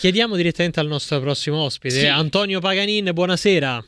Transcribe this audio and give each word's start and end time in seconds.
Chiediamo 0.00 0.34
direttamente 0.34 0.80
al 0.80 0.86
nostro 0.86 1.20
prossimo 1.20 1.58
ospite, 1.58 1.94
sì. 1.94 2.06
Antonio 2.06 2.58
Paganin, 2.58 3.10
buonasera. 3.12 3.84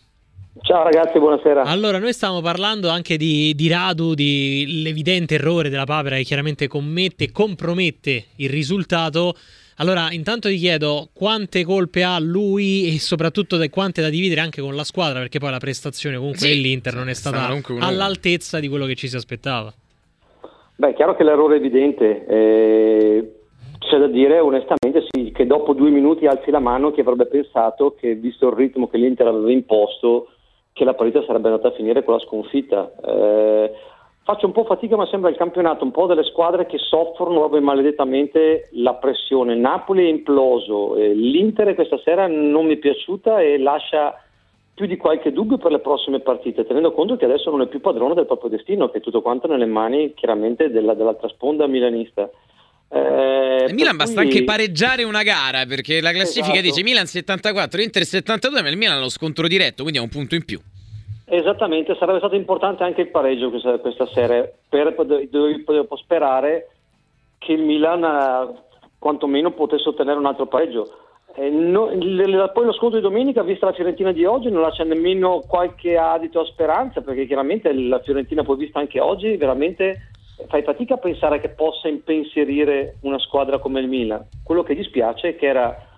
Ciao 0.61 0.83
ragazzi, 0.83 1.19
buonasera. 1.19 1.63
Allora, 1.63 1.99
noi 1.99 2.13
stiamo 2.13 2.43
parlando 2.43 2.91
anche 2.91 3.17
di, 3.17 3.55
di 3.55 3.67
Radu, 3.67 4.13
di 4.13 4.83
l'evidente 4.83 5.37
errore 5.37 5.71
della 5.71 5.87
Papera 5.87 6.17
che 6.17 6.25
chiaramente 6.25 6.69
commette 6.69 7.25
e 7.25 7.33
compromette 7.33 8.25
il 8.37 8.51
risultato. 8.51 9.35
Allora, 9.77 10.13
intanto 10.13 10.51
ti 10.51 10.59
chiedo 10.59 11.09
quante 11.15 11.65
colpe 11.65 12.05
ha 12.05 12.19
lui 12.19 12.95
e 12.95 12.99
soprattutto 12.99 13.59
quante 13.71 14.03
da 14.03 14.11
dividere 14.11 14.43
anche 14.43 14.61
con 14.61 14.77
la 14.77 14.85
squadra, 14.85 15.19
perché 15.21 15.39
poi 15.39 15.51
la 15.51 15.57
prestazione 15.57 16.17
comunque 16.17 16.41
sì, 16.41 16.49
dell'Inter 16.49 16.95
non 16.95 17.09
è 17.09 17.15
stata 17.15 17.59
all'altezza 17.79 18.61
di 18.61 18.69
quello 18.69 18.85
che 18.85 18.97
ci 18.97 19.09
si 19.09 19.17
aspettava. 19.17 19.73
Beh, 20.77 20.91
è 20.91 20.95
chiaro 20.95 21.17
che 21.17 21.25
l'errore 21.25 21.55
è 21.55 21.59
evidente. 21.59 22.27
Eh, 22.27 23.33
c'è 23.89 23.99
da 23.99 24.07
dire 24.07 24.39
onestamente 24.39 25.05
sì, 25.09 25.33
che 25.33 25.47
dopo 25.47 25.73
due 25.73 25.91
minuti 25.91 26.27
alzi 26.27 26.51
la 26.51 26.59
mano 26.59 26.91
chi 26.91 27.01
avrebbe 27.01 27.27
pensato 27.27 27.95
che, 27.95 28.15
visto 28.15 28.49
il 28.49 28.55
ritmo 28.55 28.89
che 28.89 28.97
l'Inter 28.97 29.27
aveva 29.27 29.51
imposto, 29.51 30.29
che 30.73 30.85
la 30.85 30.95
partita 30.95 31.23
sarebbe 31.25 31.49
andata 31.49 31.69
a 31.69 31.73
finire 31.73 32.03
con 32.05 32.15
la 32.15 32.21
sconfitta. 32.21 32.93
Eh, 33.05 33.73
faccio 34.25 34.47
un 34.47 34.53
po' 34.53 34.65
fatica, 34.65 34.97
ma 34.97 35.07
sembra 35.07 35.31
il 35.31 35.37
campionato 35.37 35.85
un 35.85 35.91
po' 35.91 36.07
delle 36.07 36.25
squadre 36.25 36.67
che 36.67 36.79
soffrono 36.79 37.39
proprio 37.41 37.61
maledettamente 37.61 38.69
la 38.73 38.95
pressione. 38.95 39.55
Napoli 39.55 40.07
è 40.07 40.09
imploso, 40.09 40.97
eh, 40.97 41.13
l'Inter 41.13 41.75
questa 41.75 41.99
sera 41.99 42.27
non 42.27 42.67
mi 42.67 42.75
è 42.75 42.79
piaciuta 42.79 43.41
e 43.41 43.59
lascia 43.59 44.17
più 44.75 44.87
di 44.87 44.97
qualche 44.97 45.33
dubbio 45.33 45.59
per 45.59 45.71
le 45.71 45.81
prossime 45.81 46.21
partite, 46.21 46.65
tenendo 46.65 46.93
conto 46.93 47.17
che 47.17 47.27
adesso 47.27 47.51
non 47.51 47.61
è 47.61 47.67
più 47.67 47.81
padrone 47.81 48.15
del 48.15 48.27
proprio 48.27 48.49
destino, 48.49 48.89
che 48.89 48.99
è 48.99 49.01
tutto 49.03 49.21
quanto 49.21 49.47
nelle 49.47 49.67
mani 49.67 50.15
chiaramente 50.15 50.71
della, 50.71 50.95
dell'altra 50.95 51.29
sponda 51.29 51.67
milanista. 51.67 52.31
Eh, 52.95 53.73
Milan 53.73 53.97
basta 53.97 54.21
cui... 54.21 54.31
anche 54.31 54.45
pareggiare 54.45 55.03
una 55.03 55.23
gara 55.23 55.65
perché 55.65 56.03
la 56.03 56.13
classifica 56.13 56.59
esatto. 56.59 56.69
dice 56.69 56.83
Milan 56.83 57.07
74, 57.07 57.81
Inter 57.81 58.05
72, 58.05 58.61
ma 58.61 58.69
il 58.69 58.77
Milan 58.77 58.99
ha 58.99 59.01
lo 59.01 59.09
scontro 59.09 59.49
diretto, 59.49 59.83
quindi 59.83 59.99
ha 59.99 60.03
un 60.03 60.11
punto 60.11 60.35
in 60.35 60.45
più. 60.45 60.61
Esattamente, 61.25 61.97
sarebbe 61.99 62.19
stato 62.19 62.35
importante 62.35 62.83
anche 62.83 63.01
il 63.01 63.09
pareggio 63.09 63.49
questa, 63.49 63.79
questa 63.79 64.07
sera, 64.13 64.47
per 64.69 64.95
poter 64.95 65.87
sperare 65.97 66.69
che 67.39 67.53
il 67.53 67.63
Milan 67.63 68.05
eh, 68.05 68.61
quantomeno 68.99 69.53
potesse 69.53 69.89
ottenere 69.89 70.19
un 70.19 70.27
altro 70.27 70.47
pareggio. 70.47 70.99
Eh, 71.35 71.49
no, 71.49 71.87
l- 71.87 72.51
poi 72.53 72.67
lo 72.67 72.73
scontro 72.75 72.99
di 72.99 73.05
domenica, 73.05 73.43
vista 73.43 73.65
la 73.65 73.73
Fiorentina 73.73 74.13
di 74.13 74.27
oggi, 74.27 74.51
non 74.51 74.61
lascia 74.61 74.85
nemmeno 74.85 75.43
qualche 75.47 75.97
adito 75.97 76.41
a 76.41 76.45
speranza, 76.45 77.01
perché 77.01 77.25
chiaramente 77.25 77.73
la 77.73 78.01
Fiorentina 78.01 78.43
poi 78.43 78.59
vista 78.59 78.79
anche 78.79 79.01
oggi, 79.01 79.35
veramente 79.37 80.12
fai 80.49 80.63
fatica 80.63 80.95
a 80.95 80.99
pensare 80.99 81.41
che 81.41 81.49
possa 81.51 81.89
impensierire 81.89 82.97
una 83.03 83.19
squadra 83.19 83.59
come 83.59 83.81
il 83.81 83.89
Milan. 83.89 84.27
Quello 84.43 84.63
che 84.63 84.75
dispiace 84.75 85.31
è 85.31 85.37
che 85.37 85.47
era 85.47 85.91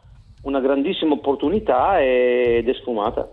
una 0.44 0.60
grandissima 0.60 1.14
opportunità 1.14 2.00
ed 2.00 2.68
è 2.68 2.74
sfumata. 2.74 3.28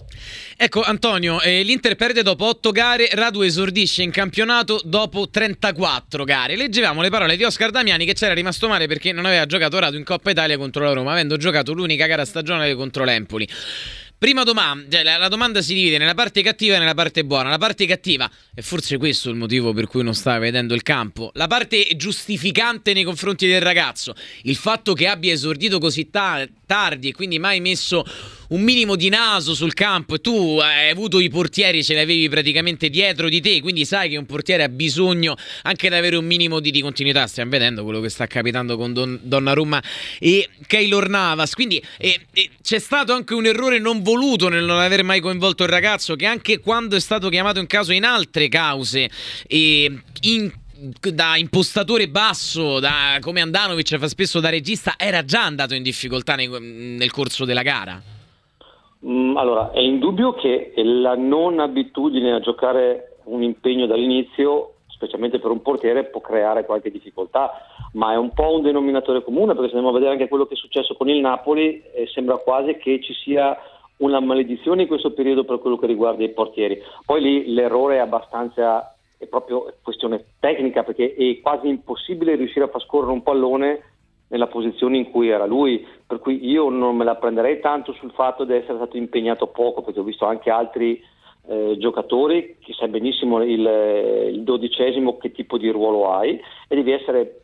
Ecco 0.57 0.81
Antonio, 0.81 1.41
eh, 1.41 1.61
l'Inter 1.63 1.95
perde 1.95 2.23
dopo 2.23 2.45
8 2.45 2.71
gare, 2.71 3.09
Radu 3.11 3.41
esordisce 3.41 4.03
in 4.03 4.11
campionato 4.11 4.79
dopo 4.83 5.29
34 5.29 6.23
gare. 6.23 6.55
Leggevamo 6.55 7.01
le 7.01 7.09
parole 7.09 7.35
di 7.35 7.43
Oscar 7.43 7.71
Damiani 7.71 8.05
che 8.05 8.13
c'era 8.13 8.33
rimasto 8.33 8.67
male 8.67 8.87
perché 8.87 9.11
non 9.11 9.25
aveva 9.25 9.45
giocato 9.45 9.79
Radu 9.79 9.97
in 9.97 10.03
Coppa 10.03 10.31
Italia 10.31 10.57
contro 10.57 10.83
la 10.83 10.93
Roma, 10.93 11.11
avendo 11.11 11.37
giocato 11.37 11.73
l'unica 11.73 12.05
gara 12.05 12.25
stagionale 12.25 12.75
contro 12.75 13.03
l'Empoli. 13.03 13.47
Prima 14.21 14.43
domanda, 14.43 14.87
cioè 14.87 15.01
la, 15.01 15.17
la, 15.17 15.29
domanda 15.29 15.63
si 15.63 15.73
divide 15.73 15.97
nella 15.97 16.13
parte 16.13 16.43
cattiva 16.43 16.75
e 16.75 16.77
nella 16.77 16.93
parte 16.93 17.25
buona. 17.25 17.49
La 17.49 17.57
parte 17.57 17.87
cattiva, 17.87 18.29
e 18.53 18.61
forse 18.61 18.97
questo 18.97 19.29
è 19.29 19.31
il 19.31 19.37
motivo 19.39 19.73
per 19.73 19.87
cui 19.87 20.03
non 20.03 20.13
sta 20.13 20.37
vedendo 20.37 20.75
il 20.75 20.83
campo, 20.83 21.31
la 21.33 21.47
parte 21.47 21.87
giustificante 21.95 22.93
nei 22.93 23.03
confronti 23.03 23.47
del 23.47 23.61
ragazzo, 23.61 24.13
il 24.43 24.55
fatto 24.55 24.93
che 24.93 25.07
abbia 25.07 25.33
esordito 25.33 25.79
così 25.79 26.11
ta- 26.11 26.47
tardi 26.67 27.07
e 27.07 27.13
quindi 27.13 27.39
mai 27.39 27.61
messo 27.61 28.05
un 28.51 28.61
minimo 28.61 28.95
di 28.95 29.09
naso 29.09 29.53
sul 29.53 29.73
campo 29.73 30.19
tu 30.19 30.59
hai 30.61 30.89
avuto 30.89 31.19
i 31.19 31.29
portieri, 31.29 31.83
ce 31.83 31.93
li 31.93 31.99
avevi 31.99 32.27
praticamente 32.29 32.89
dietro 32.89 33.29
di 33.29 33.39
te, 33.39 33.61
quindi 33.61 33.85
sai 33.85 34.09
che 34.09 34.17
un 34.17 34.25
portiere 34.25 34.63
ha 34.63 34.69
bisogno 34.69 35.35
anche 35.63 35.89
di 35.89 35.95
avere 35.95 36.17
un 36.17 36.25
minimo 36.25 36.59
di, 36.59 36.71
di 36.71 36.81
continuità. 36.81 37.27
Stiamo 37.27 37.51
vedendo 37.51 37.83
quello 37.83 37.99
che 38.01 38.09
sta 38.09 38.27
capitando 38.27 38.77
con 38.77 38.93
Don, 38.93 39.19
Donnarumma 39.21 39.81
e 40.19 40.49
Keylor 40.67 41.07
Navas, 41.07 41.53
quindi 41.53 41.81
eh, 41.97 42.19
eh, 42.33 42.49
c'è 42.61 42.79
stato 42.79 43.13
anche 43.13 43.33
un 43.33 43.45
errore 43.45 43.79
non 43.79 44.01
voluto 44.01 44.49
nel 44.49 44.65
non 44.65 44.79
aver 44.79 45.03
mai 45.03 45.21
coinvolto 45.21 45.63
il 45.63 45.69
ragazzo 45.69 46.15
che 46.15 46.25
anche 46.25 46.59
quando 46.59 46.95
è 46.95 46.99
stato 46.99 47.29
chiamato 47.29 47.59
in 47.59 47.67
caso 47.67 47.93
in 47.93 48.03
altre 48.03 48.49
cause 48.49 49.09
e 49.47 49.99
in 50.21 50.51
da 50.99 51.37
impostatore 51.37 52.09
basso, 52.09 52.79
da 52.79 53.19
come 53.21 53.39
Andanovic 53.39 53.99
fa 53.99 54.07
spesso 54.07 54.39
da 54.39 54.49
regista, 54.49 54.95
era 54.97 55.23
già 55.23 55.43
andato 55.43 55.75
in 55.75 55.83
difficoltà 55.83 56.33
nei, 56.33 56.47
nel 56.49 57.11
corso 57.11 57.45
della 57.45 57.61
gara? 57.61 58.01
Mm, 59.05 59.35
allora, 59.35 59.71
è 59.71 59.79
indubbio 59.79 60.33
che 60.33 60.73
la 60.75 61.15
non 61.15 61.59
abitudine 61.59 62.33
a 62.33 62.39
giocare 62.39 63.17
un 63.25 63.41
impegno 63.41 63.87
dall'inizio, 63.87 64.75
specialmente 64.87 65.39
per 65.39 65.49
un 65.49 65.61
portiere, 65.61 66.05
può 66.05 66.21
creare 66.21 66.65
qualche 66.65 66.91
difficoltà, 66.91 67.51
ma 67.93 68.13
è 68.13 68.17
un 68.17 68.31
po' 68.31 68.53
un 68.55 68.61
denominatore 68.61 69.23
comune 69.23 69.53
perché 69.53 69.69
se 69.69 69.75
andiamo 69.75 69.89
a 69.89 69.93
vedere 69.93 70.11
anche 70.11 70.27
quello 70.27 70.45
che 70.45 70.53
è 70.53 70.57
successo 70.57 70.95
con 70.95 71.09
il 71.09 71.19
Napoli, 71.19 71.81
eh, 71.93 72.07
sembra 72.07 72.37
quasi 72.37 72.75
che 72.75 73.01
ci 73.01 73.13
sia 73.13 73.57
una 73.97 74.19
maledizione 74.19 74.83
in 74.83 74.87
questo 74.87 75.13
periodo 75.13 75.43
per 75.43 75.59
quello 75.59 75.77
che 75.77 75.87
riguarda 75.87 76.23
i 76.23 76.29
portieri. 76.29 76.79
Poi 77.05 77.21
lì 77.21 77.53
l'errore 77.53 77.95
è 77.95 77.99
abbastanza, 77.99 78.95
è 79.17 79.25
proprio 79.25 79.73
questione 79.81 80.25
tecnica 80.39 80.83
perché 80.83 81.15
è 81.15 81.39
quasi 81.41 81.67
impossibile 81.67 82.35
riuscire 82.35 82.65
a 82.65 82.69
far 82.69 82.81
scorrere 82.81 83.11
un 83.11 83.23
pallone 83.23 83.90
nella 84.31 84.47
posizione 84.47 84.97
in 84.97 85.11
cui 85.11 85.29
era 85.29 85.45
lui, 85.45 85.85
per 86.07 86.19
cui 86.19 86.45
io 86.47 86.69
non 86.69 86.95
me 86.95 87.03
la 87.03 87.15
prenderei 87.15 87.59
tanto 87.59 87.91
sul 87.93 88.11
fatto 88.11 88.45
di 88.45 88.53
essere 88.53 88.77
stato 88.77 88.97
impegnato 88.97 89.47
poco, 89.47 89.81
perché 89.81 89.99
ho 89.99 90.03
visto 90.03 90.25
anche 90.25 90.49
altri 90.49 91.01
eh, 91.47 91.75
giocatori 91.77 92.55
che 92.59 92.73
sai 92.73 92.87
benissimo 92.87 93.43
il, 93.43 94.31
il 94.31 94.43
dodicesimo 94.43 95.17
che 95.17 95.31
tipo 95.31 95.57
di 95.57 95.69
ruolo 95.69 96.11
hai 96.13 96.39
e 96.67 96.75
devi 96.75 96.91
essere 96.91 97.41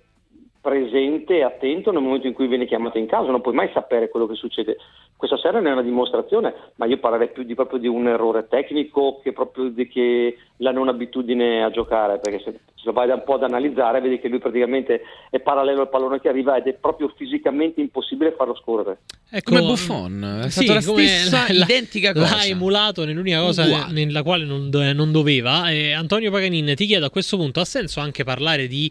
presente 0.62 1.38
e 1.38 1.44
attento 1.44 1.92
nel 1.92 2.02
momento 2.02 2.28
in 2.28 2.34
cui 2.34 2.48
viene 2.48 2.66
chiamato 2.66 2.98
in 2.98 3.06
causa, 3.06 3.32
non 3.32 3.42
puoi 3.42 3.54
mai 3.54 3.70
sapere 3.74 4.10
quello 4.10 4.26
che 4.26 4.36
succede. 4.36 4.78
Questa 5.16 5.38
sera 5.38 5.60
ne 5.60 5.70
è 5.70 5.72
una 5.72 5.82
dimostrazione, 5.82 6.54
ma 6.76 6.86
io 6.86 7.00
parlerei 7.00 7.30
più 7.30 7.44
di, 7.44 7.56
proprio 7.56 7.80
di 7.80 7.88
un 7.88 8.08
errore 8.08 8.48
tecnico 8.48 9.20
che 9.22 9.34
proprio 9.34 9.70
di 9.70 9.88
che 9.88 10.38
la 10.58 10.72
non 10.72 10.88
abitudine 10.88 11.64
a 11.64 11.70
giocare, 11.70 12.20
perché 12.20 12.40
se, 12.44 12.52
se 12.52 12.82
lo 12.84 12.94
vai 12.94 13.10
un 13.10 13.24
po' 13.24 13.36
ad 13.36 13.44
analizzare 13.44 14.02
vedi 14.02 14.20
che 14.20 14.28
lui 14.28 14.40
praticamente 14.40 15.02
è 15.30 15.40
parallelo 15.40 15.82
al 15.82 15.90
pallone 15.90 16.20
che 16.20 16.30
arriva 16.30 16.58
ed 16.58 16.68
è 16.68 16.74
proprio 16.74 17.14
fisicamente 17.16 17.82
impossibile 17.82 18.34
farlo 18.36 18.56
scorrere. 18.56 19.00
Ecco, 19.30 19.56
come 19.56 19.66
Buffon, 19.66 20.42
è 20.46 20.50
stata 20.50 20.50
sì, 20.50 20.74
la 20.74 20.82
stessa 20.82 21.46
la, 21.54 21.64
identica 21.64 22.14
cosa. 22.14 22.38
L'ha 22.38 22.46
emulato 22.46 23.04
nell'unica 23.04 23.42
cosa 23.42 23.66
Uguale. 23.66 23.92
nella 23.92 24.24
quale 24.24 24.46
non, 24.46 24.70
non 24.72 25.12
doveva. 25.12 25.70
E 25.70 25.92
Antonio 25.92 26.32
Paganin, 26.32 26.74
ti 26.76 26.86
chiedo 26.86 27.06
a 27.06 27.10
questo 27.10 27.36
punto, 27.36 27.60
ha 27.60 27.66
senso 27.66 28.00
anche 28.00 28.24
parlare 28.24 28.68
di 28.68 28.90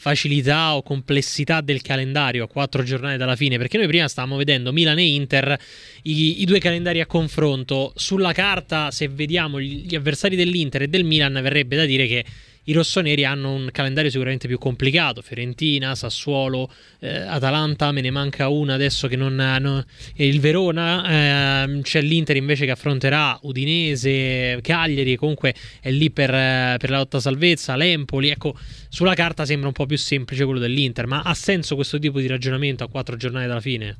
facilità 0.00 0.76
o 0.76 0.82
complessità 0.82 1.60
del 1.60 1.82
calendario 1.82 2.44
a 2.44 2.46
quattro 2.46 2.84
giornate 2.84 3.16
dalla 3.16 3.34
fine, 3.34 3.56
perché 3.56 3.78
noi 3.78 3.88
prima 3.88 4.06
stavamo 4.06 4.36
vedendo 4.36 4.72
Milan 4.72 4.98
e 4.98 5.06
Inter, 5.06 5.58
i, 6.02 6.42
i 6.42 6.44
due 6.44 6.58
calendari 6.60 7.00
a 7.00 7.06
confronto. 7.06 7.92
Sulla 7.96 8.32
carta, 8.32 8.90
se 8.90 9.08
vediamo 9.08 9.58
gli 9.58 9.94
avversari 9.94 10.36
dell'Inter 10.36 10.82
e 10.82 10.88
del 10.88 11.04
Milan, 11.08 11.32
verrebbe 11.42 11.74
da 11.74 11.84
dire 11.84 12.06
che 12.06 12.24
i 12.68 12.72
rossoneri 12.72 13.24
hanno 13.24 13.52
un 13.52 13.70
calendario 13.72 14.10
sicuramente 14.10 14.46
più 14.46 14.58
complicato. 14.58 15.22
Fiorentina, 15.22 15.94
Sassuolo, 15.94 16.70
eh, 17.00 17.08
Atalanta, 17.08 17.92
me 17.92 18.02
ne 18.02 18.10
manca 18.10 18.48
una 18.48 18.74
adesso 18.74 19.08
che 19.08 19.16
non 19.16 19.40
hanno. 19.40 19.84
Il 20.16 20.38
Verona, 20.38 21.64
eh, 21.64 21.80
c'è 21.80 22.02
l'Inter 22.02 22.36
invece 22.36 22.66
che 22.66 22.70
affronterà 22.70 23.38
Udinese, 23.42 24.58
Cagliari, 24.60 25.16
comunque 25.16 25.54
è 25.80 25.90
lì 25.90 26.10
per, 26.10 26.28
eh, 26.32 26.76
per, 26.78 26.90
la 26.90 26.98
lotta 26.98 27.20
salvezza, 27.20 27.74
l'Empoli. 27.74 28.28
Ecco, 28.28 28.54
sulla 28.90 29.14
carta 29.14 29.46
sembra 29.46 29.68
un 29.68 29.74
po' 29.74 29.86
più 29.86 29.96
semplice 29.96 30.44
quello 30.44 30.60
dell'Inter, 30.60 31.06
ma 31.06 31.22
ha 31.24 31.34
senso 31.34 31.74
questo 31.74 31.98
tipo 31.98 32.20
di 32.20 32.26
ragionamento 32.26 32.84
a 32.84 32.88
quattro 32.88 33.16
giornate 33.16 33.46
dalla 33.46 33.60
fine? 33.60 33.96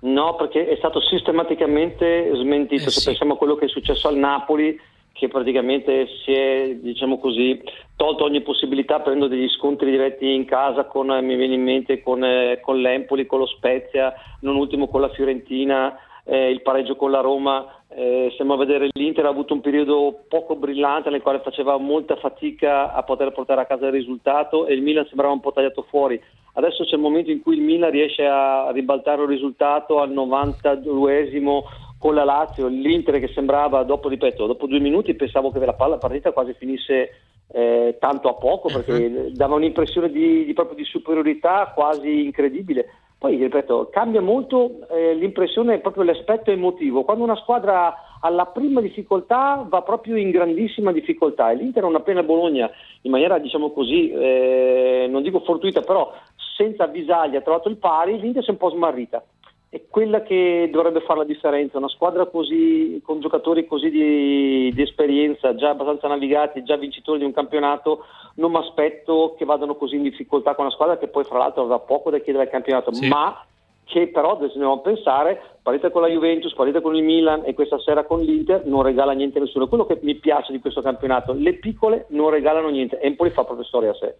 No, 0.00 0.36
perché 0.36 0.68
è 0.68 0.76
stato 0.76 1.02
sistematicamente 1.02 2.30
smentito. 2.34 2.84
Eh 2.84 2.90
sì. 2.90 3.00
Se 3.00 3.04
pensiamo 3.04 3.34
a 3.34 3.36
quello 3.36 3.56
che 3.56 3.66
è 3.66 3.68
successo 3.68 4.08
al 4.08 4.16
Napoli 4.16 4.78
che 5.16 5.28
praticamente 5.28 6.06
si 6.22 6.32
è, 6.32 6.74
diciamo 6.74 7.18
così, 7.18 7.62
tolto 7.96 8.24
ogni 8.24 8.42
possibilità 8.42 9.00
prendendo 9.00 9.34
degli 9.34 9.48
scontri 9.48 9.90
diretti 9.90 10.30
in 10.32 10.44
casa 10.44 10.84
con, 10.84 11.06
mi 11.06 11.36
viene 11.36 11.54
in 11.54 11.62
mente, 11.62 12.02
con, 12.02 12.22
eh, 12.22 12.60
con 12.60 12.78
l'Empoli, 12.80 13.24
con 13.24 13.38
lo 13.38 13.46
Spezia, 13.46 14.12
non 14.40 14.56
ultimo 14.56 14.88
con 14.88 15.00
la 15.00 15.08
Fiorentina, 15.08 15.98
eh, 16.24 16.50
il 16.50 16.60
pareggio 16.60 16.96
con 16.96 17.10
la 17.10 17.20
Roma. 17.20 17.64
Eh, 17.88 18.28
stiamo 18.34 18.54
a 18.54 18.58
vedere 18.58 18.88
l'Inter 18.92 19.24
ha 19.24 19.30
avuto 19.30 19.54
un 19.54 19.60
periodo 19.60 20.24
poco 20.28 20.56
brillante 20.56 21.08
nel 21.08 21.22
quale 21.22 21.38
faceva 21.38 21.78
molta 21.78 22.16
fatica 22.16 22.92
a 22.92 23.02
poter 23.04 23.32
portare 23.32 23.62
a 23.62 23.66
casa 23.66 23.86
il 23.86 23.92
risultato 23.92 24.66
e 24.66 24.74
il 24.74 24.82
Milan 24.82 25.06
sembrava 25.06 25.32
un 25.32 25.40
po' 25.40 25.52
tagliato 25.52 25.86
fuori. 25.88 26.20
Adesso 26.52 26.84
c'è 26.84 26.96
il 26.96 27.00
momento 27.00 27.30
in 27.30 27.42
cui 27.42 27.56
il 27.56 27.62
Milan 27.62 27.90
riesce 27.90 28.26
a 28.26 28.70
ribaltare 28.72 29.22
il 29.22 29.28
risultato 29.28 30.00
al 30.00 30.10
92esimo 30.10 31.62
con 32.06 32.14
la 32.14 32.22
Lazio, 32.22 32.68
l'Inter 32.68 33.18
che 33.18 33.32
sembrava, 33.34 33.82
dopo, 33.82 34.08
ripeto, 34.08 34.46
dopo 34.46 34.68
due 34.68 34.78
minuti 34.78 35.14
pensavo 35.14 35.50
che 35.50 35.58
la, 35.58 35.72
palla, 35.72 35.98
partita 35.98 36.30
quasi 36.30 36.54
finisse 36.56 37.10
eh, 37.48 37.96
tanto 37.98 38.28
a 38.28 38.34
poco 38.34 38.68
perché 38.68 38.92
uh-huh. 38.92 39.30
dava 39.32 39.56
un'impressione 39.56 40.08
di, 40.08 40.44
di, 40.44 40.52
proprio 40.52 40.76
di 40.76 40.84
superiorità 40.84 41.72
quasi 41.74 42.24
incredibile. 42.26 42.86
Poi 43.18 43.34
Poi, 43.34 43.42
ripeto, 43.42 43.88
cambia 43.90 44.20
molto 44.20 44.86
eh, 44.88 45.14
l'impressione, 45.14 45.80
proprio 45.80 46.04
l'aspetto 46.04 46.52
emotivo. 46.52 47.02
Quando 47.02 47.24
una 47.24 47.34
squadra 47.34 47.92
alla 48.20 48.46
prima 48.46 48.80
difficoltà 48.80 49.66
va 49.68 49.82
proprio 49.82 50.14
in 50.14 50.30
grandissima 50.30 50.92
difficoltà 50.92 51.50
e 51.50 51.56
l'Inter 51.56 51.82
non 51.82 51.96
appena 51.96 52.22
Bologna 52.22 52.70
in 53.02 53.10
maniera 53.10 53.38
diciamo 53.38 53.72
così 53.72 54.10
eh, 54.10 55.06
non 55.08 55.22
dico 55.22 55.40
fortuita 55.40 55.82
però 55.82 56.12
senza 56.56 56.84
avvisaglia 56.84 57.38
ha 57.38 57.42
trovato 57.42 57.68
il 57.68 57.76
pari 57.76 58.18
l'Inter 58.18 58.42
si 58.42 58.48
è 58.48 58.52
un 58.52 58.58
po' 58.58 58.70
smarrita 58.70 59.22
è 59.68 59.82
quella 59.88 60.22
che 60.22 60.68
dovrebbe 60.72 61.00
fare 61.00 61.20
la 61.20 61.24
differenza 61.24 61.78
una 61.78 61.88
squadra 61.88 62.26
così 62.26 63.00
con 63.04 63.20
giocatori 63.20 63.66
così 63.66 63.90
di, 63.90 64.72
di 64.72 64.82
esperienza 64.82 65.54
già 65.54 65.70
abbastanza 65.70 66.08
navigati 66.08 66.62
già 66.62 66.76
vincitori 66.76 67.18
di 67.18 67.24
un 67.24 67.32
campionato 67.32 68.04
non 68.36 68.52
mi 68.52 68.58
aspetto 68.58 69.34
che 69.36 69.44
vadano 69.44 69.74
così 69.74 69.96
in 69.96 70.02
difficoltà 70.02 70.54
con 70.54 70.66
una 70.66 70.74
squadra 70.74 70.98
che 70.98 71.08
poi 71.08 71.24
fra 71.24 71.38
l'altro 71.38 71.62
avrà 71.62 71.78
poco 71.80 72.10
da 72.10 72.18
chiedere 72.18 72.44
al 72.44 72.50
campionato 72.50 72.92
sì. 72.92 73.08
ma 73.08 73.44
che 73.86 74.08
però 74.08 74.36
dobbiamo 74.36 74.80
pensare, 74.80 75.55
partita 75.66 75.90
con 75.90 76.02
la 76.02 76.06
Juventus, 76.06 76.54
partita 76.54 76.80
con 76.80 76.94
il 76.94 77.02
Milan 77.02 77.42
e 77.44 77.52
questa 77.52 77.80
sera 77.80 78.04
con 78.04 78.22
l'Inter 78.22 78.66
non 78.66 78.84
regala 78.84 79.10
niente 79.10 79.38
a 79.38 79.40
nessuno. 79.40 79.66
Quello 79.66 79.84
che 79.84 79.98
mi 80.02 80.14
piace 80.14 80.52
di 80.52 80.60
questo 80.60 80.80
campionato, 80.80 81.32
le 81.32 81.54
piccole 81.54 82.06
non 82.10 82.30
regalano 82.30 82.68
niente, 82.68 83.00
Empoli 83.00 83.30
fa 83.30 83.44
storia 83.64 83.90
a 83.90 83.94
sé. 83.94 84.14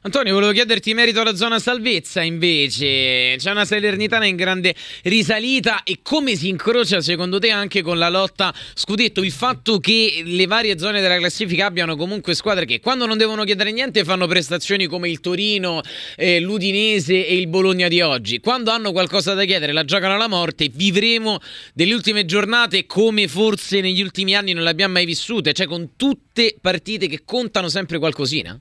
Antonio, 0.00 0.32
volevo 0.32 0.52
chiederti 0.52 0.94
merito 0.94 1.20
alla 1.20 1.34
zona 1.34 1.58
salvezza 1.58 2.22
invece. 2.22 3.34
C'è 3.36 3.50
una 3.50 3.64
Salernitana 3.64 4.26
in 4.26 4.36
grande 4.36 4.72
risalita 5.02 5.82
e 5.82 5.98
come 6.02 6.36
si 6.36 6.48
incrocia 6.48 7.00
secondo 7.00 7.40
te 7.40 7.50
anche 7.50 7.82
con 7.82 7.98
la 7.98 8.08
lotta 8.08 8.54
scudetto? 8.74 9.24
Il 9.24 9.32
fatto 9.32 9.78
che 9.78 10.22
le 10.24 10.46
varie 10.46 10.78
zone 10.78 11.00
della 11.00 11.16
classifica 11.16 11.66
abbiano 11.66 11.96
comunque 11.96 12.34
squadre 12.34 12.64
che 12.64 12.78
quando 12.78 13.06
non 13.06 13.18
devono 13.18 13.42
chiedere 13.42 13.72
niente 13.72 14.04
fanno 14.04 14.28
prestazioni 14.28 14.86
come 14.86 15.10
il 15.10 15.18
Torino, 15.18 15.80
eh, 16.16 16.38
l'Udinese 16.38 17.26
e 17.26 17.36
il 17.36 17.48
Bologna 17.48 17.88
di 17.88 18.00
oggi. 18.00 18.38
Quando 18.38 18.70
hanno 18.70 18.92
qualcosa 18.92 19.34
da 19.34 19.44
chiedere 19.44 19.72
la 19.72 19.84
giocano 19.84 20.14
alla 20.14 20.28
morte. 20.28 20.68
Vivremo 20.78 21.38
delle 21.74 21.92
ultime 21.92 22.24
giornate 22.24 22.86
come 22.86 23.26
forse 23.26 23.80
negli 23.80 24.00
ultimi 24.00 24.36
anni 24.36 24.52
non 24.52 24.62
le 24.62 24.70
abbiamo 24.70 24.92
mai 24.92 25.06
vissute, 25.06 25.52
cioè 25.52 25.66
con 25.66 25.96
tutte 25.96 26.56
partite 26.60 27.08
che 27.08 27.22
contano 27.24 27.68
sempre 27.68 27.98
qualcosina? 27.98 28.56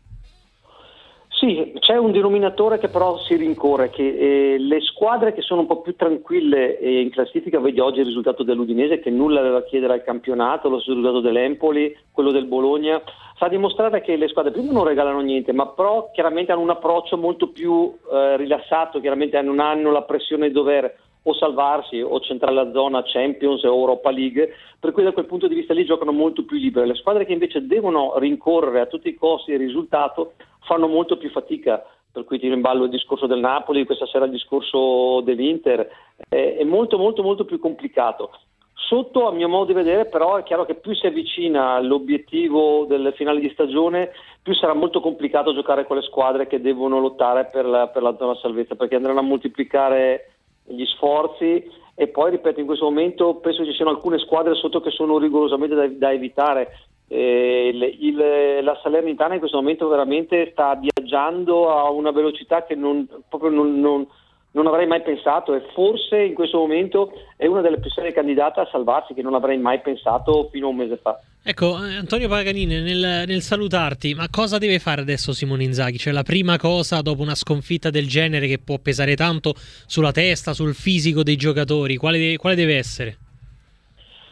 Sì, 1.30 1.74
c'è 1.78 1.96
un 1.96 2.12
denominatore 2.12 2.80
che 2.80 2.88
però 2.88 3.20
si 3.20 3.36
rincorre, 3.36 3.92
che 3.92 4.56
eh, 4.56 4.58
le 4.58 4.82
squadre 4.82 5.36
che 5.36 5.44
sono 5.44 5.62
un 5.62 5.68
po' 5.68 5.82
più 5.82 5.96
tranquille 5.96 6.80
eh, 6.80 7.02
in 7.02 7.12
classifica, 7.12 7.60
vedi 7.60 7.80
oggi 7.80 8.00
il 8.00 8.08
risultato 8.08 8.42
dell'Udinese 8.42 9.00
che 9.00 9.12
nulla 9.12 9.42
aveva 9.42 9.60
a 9.60 9.64
chiedere 9.64 9.94
al 9.94 10.04
campionato, 10.04 10.70
lo 10.70 10.78
risultato 10.78 11.20
dell'Empoli, 11.20 11.96
quello 12.12 12.32
del 12.32 12.46
Bologna, 12.46 13.00
fa 13.36 13.48
dimostrare 13.48 14.02
che 14.02 14.16
le 14.16 14.28
squadre 14.30 14.52
prima 14.52 14.72
non 14.72 14.86
regalano 14.86 15.22
niente, 15.22 15.54
ma 15.54 15.68
però 15.68 16.10
chiaramente 16.12 16.52
hanno 16.52 16.62
un 16.62 16.72
approccio 16.72 17.18
molto 17.18 17.50
più 17.50 17.96
eh, 18.12 18.38
rilassato, 18.38 19.00
chiaramente 19.00 19.40
non 19.44 19.60
hanno 19.60 19.92
la 19.92 20.02
pressione 20.02 20.48
di 20.48 20.54
dover 20.54 20.92
o 21.30 21.34
salvarsi 21.34 22.02
o 22.02 22.20
centrare 22.22 22.56
la 22.56 22.72
zona 22.72 23.04
Champions 23.04 23.64
o 23.64 23.68
Europa 23.68 24.12
League, 24.12 24.54
per 24.80 24.92
cui 24.92 25.04
da 25.04 25.12
quel 25.12 25.26
punto 25.26 25.48
di 25.48 25.56
vista 25.56 25.74
lì 25.74 25.86
giocano 25.86 26.14
molto 26.14 26.46
più 26.46 26.58
libere. 26.58 26.88
Le 26.88 26.96
squadre 26.96 27.26
che 27.26 27.34
invece 27.34 27.66
devono 27.66 28.18
rincorrere 28.18 28.80
a 28.80 28.86
tutti 28.86 29.10
i 29.10 29.16
costi 29.16 29.52
il 29.52 29.60
risultato 29.60 30.34
fanno 30.62 30.88
molto 30.88 31.18
più 31.18 31.30
fatica, 31.30 31.84
per 32.12 32.24
cui 32.24 32.40
tiro 32.40 32.56
in 32.56 32.62
ballo 32.62 32.86
il 32.86 32.90
discorso 32.90 33.28
del 33.28 33.40
Napoli, 33.40 33.86
questa 33.86 34.08
sera 34.08 34.26
il 34.26 34.32
discorso 34.32 35.22
dell'Inter, 35.22 35.90
è 36.30 36.64
molto 36.64 36.98
molto 36.98 37.22
molto 37.24 37.44
più 37.44 37.60
complicato. 37.60 38.32
Sotto, 38.74 39.28
a 39.28 39.34
mio 39.34 39.50
modo 39.50 39.66
di 39.66 39.74
vedere, 39.74 40.06
però 40.06 40.38
è 40.38 40.44
chiaro 40.44 40.64
che 40.64 40.76
più 40.76 40.94
si 40.94 41.08
avvicina 41.08 41.72
all'obiettivo 41.72 42.86
del 42.86 43.12
finale 43.18 43.42
di 43.42 43.50
stagione, 43.50 44.12
più 44.42 44.54
sarà 44.54 44.74
molto 44.74 45.02
complicato 45.02 45.54
giocare 45.54 45.86
con 45.86 45.98
le 45.98 46.04
squadre 46.04 46.48
che 46.48 46.62
devono 46.62 47.02
lottare 47.02 47.50
per 47.52 47.66
la, 47.66 47.88
per 47.88 48.02
la 48.02 48.16
zona 48.18 48.36
salvezza, 48.36 48.76
perché 48.76 48.96
andranno 48.96 49.20
a 49.20 49.24
moltiplicare 49.24 50.37
gli 50.68 50.86
sforzi 50.86 51.64
e 51.96 52.08
poi 52.10 52.32
ripeto 52.32 52.60
in 52.60 52.66
questo 52.66 52.86
momento 52.86 53.36
penso 53.36 53.66
ci 53.66 53.74
siano 53.74 53.92
alcune 53.92 54.20
squadre 54.20 54.54
sotto 54.56 54.82
che 54.82 54.92
sono 54.92 55.18
rigorosamente 55.18 55.76
da, 55.76 55.88
da 55.88 56.12
evitare 56.12 56.88
eh, 57.08 57.72
il, 57.74 58.06
il, 58.06 58.64
la 58.64 58.78
Salernitana 58.84 59.34
in 59.34 59.40
questo 59.40 59.58
momento 59.58 59.88
veramente 59.88 60.50
sta 60.52 60.76
viaggiando 60.76 61.74
a 61.74 61.90
una 61.90 62.12
velocità 62.12 62.66
che 62.66 62.76
non, 62.76 63.08
proprio 63.30 63.50
non, 63.50 63.80
non, 63.80 64.06
non, 64.52 64.68
avrei 64.68 64.88
mai 64.88 65.02
pensato 65.02 65.54
e 65.54 65.62
forse 65.74 66.22
in 66.22 66.34
questo 66.34 66.58
momento 66.58 67.14
è 67.38 67.46
una 67.46 67.62
delle 67.62 67.80
più 67.80 67.90
serie 67.90 68.12
candidate 68.12 68.60
a 68.60 68.68
salvarsi 68.70 69.14
che 69.14 69.22
non 69.22 69.36
avrei 69.36 69.58
mai 69.58 69.80
pensato 69.80 70.50
fino 70.52 70.68
a 70.68 70.70
un 70.70 70.76
mese 70.76 70.98
fa. 70.98 71.18
Ecco, 71.50 71.76
Antonio 71.76 72.28
Paganini, 72.28 72.82
nel, 72.82 73.24
nel, 73.26 73.40
salutarti, 73.40 74.14
ma 74.14 74.28
cosa 74.30 74.58
deve 74.58 74.80
fare 74.80 75.00
adesso 75.00 75.32
Simone 75.32 75.64
Inzaghi? 75.64 75.98
Cioè 75.98 76.12
la 76.12 76.24
prima 76.24 76.58
cosa 76.58 77.00
dopo 77.00 77.22
una 77.22 77.36
sconfitta 77.36 77.90
del 77.90 78.06
genere 78.06 78.48
che 78.48 78.60
può 78.60 78.80
pesare 78.80 79.16
tanto 79.16 79.54
sulla 79.56 80.12
testa, 80.12 80.52
sul 80.52 80.74
fisico 80.74 81.24
dei 81.24 81.38
giocatori, 81.38 81.96
quale, 81.96 82.36
quale 82.36 82.58
deve 82.58 82.76
essere? 82.76 83.18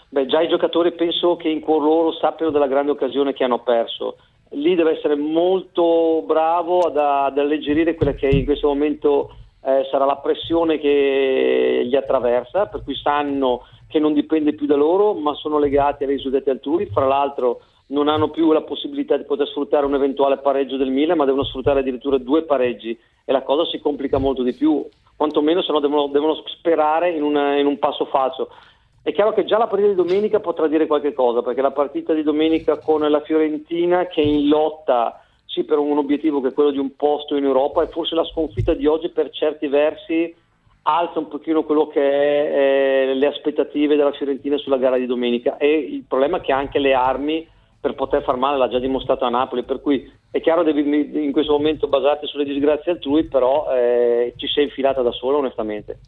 Beh, 0.10 0.26
già 0.26 0.42
i 0.42 0.50
giocatori 0.50 0.92
penso 0.92 1.38
che 1.38 1.48
in 1.48 1.62
cuor 1.62 1.84
loro 1.84 2.12
sappiano 2.12 2.52
della 2.52 2.68
grande 2.68 2.92
occasione 2.92 3.32
che 3.32 3.46
hanno 3.46 3.60
perso. 3.60 4.18
Lì 4.50 4.76
deve 4.76 4.98
essere 4.98 5.16
molto 5.16 6.22
bravo 6.28 6.82
ad, 6.82 6.98
ad 6.98 7.38
alleggerire 7.38 7.96
quella 7.96 8.14
che 8.14 8.28
in 8.28 8.44
questo 8.44 8.68
momento 8.68 9.34
eh, 9.64 9.88
sarà 9.90 10.04
la 10.04 10.18
pressione 10.18 10.80
che 10.80 11.86
gli 11.90 11.96
attraversa, 11.96 12.66
per 12.66 12.84
cui 12.84 12.96
sanno 12.96 13.62
che 13.88 14.00
non 14.00 14.14
dipende 14.14 14.54
più 14.54 14.66
da 14.66 14.76
loro, 14.76 15.14
ma 15.14 15.34
sono 15.36 15.60
legati 15.60 16.04
ai 16.04 16.10
risultati 16.10 16.50
altrui. 16.50 16.88
Fra 16.88 17.06
l'altro 17.06 17.62
non 17.88 18.08
hanno 18.08 18.30
più 18.30 18.52
la 18.52 18.62
possibilità 18.62 19.18
di 19.18 19.26
poter 19.26 19.48
sfruttare 19.48 19.86
un 19.86 19.94
eventuale 19.94 20.38
pareggio 20.38 20.78
del 20.78 20.90
Milan, 20.90 21.18
ma 21.18 21.26
devono 21.26 21.44
sfruttare 21.44 21.80
addirittura 21.80 22.18
due 22.18 22.44
pareggi 22.44 22.98
e 23.26 23.32
la 23.32 23.44
cosa 23.44 23.66
si 23.66 23.80
complica 23.80 24.18
molto 24.18 24.44
di 24.44 24.54
più, 24.54 24.86
quantomeno 25.16 25.62
se 25.62 25.72
no 25.72 25.80
devono, 25.80 26.08
devono 26.08 26.36
sperare 26.46 27.12
in, 27.12 27.24
una, 27.24 27.58
in 27.58 27.66
un 27.66 27.80
passo 27.80 28.06
falso. 28.06 28.50
È 29.02 29.12
chiaro 29.14 29.34
che 29.34 29.46
già 29.46 29.58
la 29.58 29.68
partita 29.68 29.90
di 29.90 29.96
domenica 29.96 30.40
potrà 30.40 30.68
dire 30.68 30.88
qualche 30.88 31.14
cosa, 31.14 31.42
perché 31.44 31.62
la 31.62 31.72
partita 31.72 32.14
di 32.14 32.24
domenica 32.24 32.80
con 32.80 33.02
la 33.02 33.22
Fiorentina 33.22 34.08
che 34.08 34.22
è 34.22 34.26
in 34.26 34.48
lotta 34.48 35.20
sì 35.46 35.64
per 35.64 35.78
un 35.78 35.98
obiettivo 35.98 36.42
che 36.42 36.50
è 36.50 36.54
quello 36.54 36.72
di 36.72 36.80
un 36.80 36.96
posto 36.96 37.36
in 37.36 37.46
Europa 37.46 37.82
e 37.82 37.88
forse 37.88 38.14
la 38.14 38.26
sconfitta 38.26 38.74
di 38.74 38.88
oggi 38.88 39.10
per 39.10 39.30
certi 39.30 39.68
versi 39.68 40.36
alza 40.88 41.20
un 41.20 41.28
pochino 41.28 41.64
quello 41.64 41.88
che 41.88 42.00
è 42.00 43.10
eh, 43.10 43.14
le 43.16 43.28
aspettative 43.28 43.96
della 43.96 44.12
Fiorentina 44.12 44.58
sulla 44.58 44.78
gara 44.78 44.98
di 44.98 45.06
domenica 45.06 45.58
e 45.58 45.78
il 45.78 46.04
problema 46.08 46.38
è 46.38 46.42
che 46.42 46.52
anche 46.52 46.80
le 46.80 46.94
armi 46.94 47.48
per 47.80 47.96
poter 47.96 48.24
far 48.24 48.36
male 48.36 48.58
l'ha 48.58 48.68
già 48.68 48.80
dimostrato 48.80 49.26
a 49.26 49.30
Napoli, 49.30 49.64
per 49.64 49.80
cui 49.80 50.12
è 50.32 50.42
chiaro 50.42 50.64
devi 50.64 50.82
in 51.24 51.32
questo 51.32 51.52
momento 51.52 51.88
basarti 51.88 52.26
sulle 52.26 52.44
disgrazie 52.44 52.94
altrui, 52.94 53.26
però 53.26 53.68
eh, 53.72 54.34
ci 54.38 54.48
sei 54.48 54.64
infilata 54.64 55.04
da 55.04 55.12
sola 55.12 55.38
onestamente. 55.38 56.00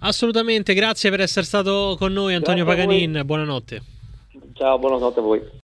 Assolutamente, 0.00 0.74
grazie 0.74 1.10
per 1.10 1.20
essere 1.20 1.46
stato 1.46 1.96
con 1.98 2.12
noi 2.12 2.34
Antonio 2.34 2.64
Paganin, 2.64 3.22
buonanotte. 3.24 3.82
Ciao, 4.54 4.78
buonanotte 4.78 5.20
a 5.20 5.22
voi. 5.22 5.60